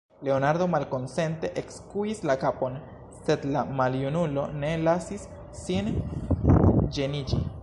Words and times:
Leonardo 0.27 0.67
malkonsente 0.75 1.51
ekskuis 1.61 2.23
la 2.31 2.37
kapon, 2.45 2.79
sed 3.19 3.45
la 3.57 3.63
maljunulo 3.83 4.47
ne 4.65 4.75
lasis 4.89 5.31
sin 5.65 5.95
ĝeniĝi. 6.99 7.47